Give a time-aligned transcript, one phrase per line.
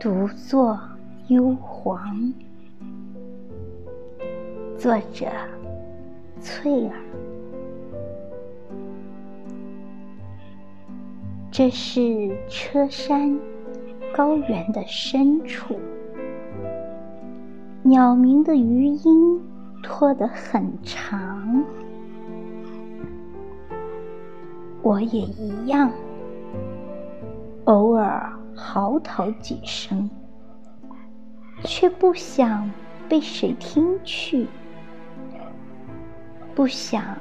[0.00, 0.80] 独坐
[1.28, 2.32] 幽篁。
[4.78, 5.26] 作者：
[6.40, 6.94] 翠儿。
[11.50, 13.38] 这是车山
[14.16, 15.78] 高原的深处，
[17.82, 19.38] 鸟鸣的余音
[19.82, 21.62] 拖得很长。
[24.80, 25.92] 我也一样，
[27.64, 28.32] 偶尔
[28.62, 30.08] 嚎啕几声，
[31.64, 32.70] 却不想
[33.08, 34.46] 被谁听去。
[36.54, 37.16] 不想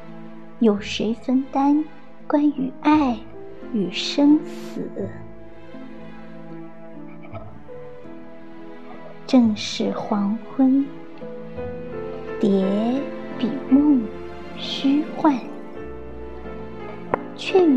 [0.59, 1.83] 有谁分担
[2.27, 3.17] 关于爱
[3.71, 4.89] 与生死。
[9.25, 10.85] 正是黄昏，
[12.39, 13.01] 蝶
[13.37, 14.05] 比梦
[14.57, 15.39] 虚幻，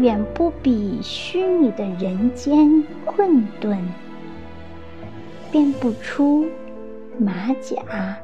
[0.02, 3.79] 远不比虚拟的人间混沌。
[5.52, 6.45] 辨不出
[7.21, 8.16] 马甲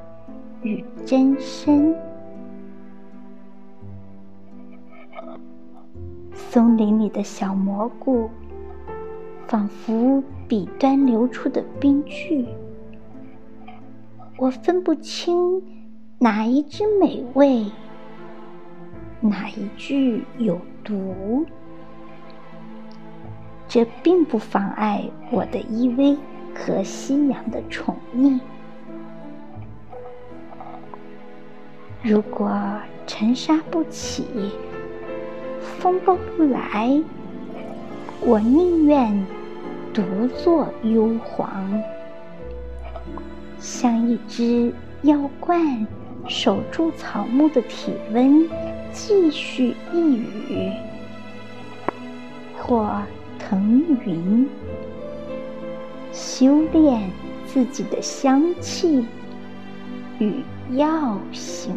[0.62, 1.94] 与真身。
[6.34, 8.28] 松林里的小蘑菇，
[9.47, 12.44] 仿佛笔端流出的冰句。
[14.36, 15.62] 我分不清
[16.19, 17.66] 哪一只美味，
[19.20, 21.47] 哪一句有毒。
[23.69, 26.16] 这并不妨碍我的依偎
[26.55, 28.41] 和夕阳的宠溺。
[32.02, 32.50] 如果
[33.06, 34.27] 尘沙不起。
[35.80, 37.00] 风波不来，
[38.20, 39.25] 我宁愿
[39.94, 41.47] 独坐幽篁，
[43.60, 44.72] 像一只
[45.03, 45.86] 妖鹳
[46.27, 48.48] 守住草木的体温，
[48.92, 50.72] 继续一语；
[52.56, 53.00] 或
[53.48, 54.46] 腾云，
[56.12, 57.10] 修炼
[57.46, 59.06] 自己的香气
[60.19, 60.42] 与
[60.76, 61.75] 药性。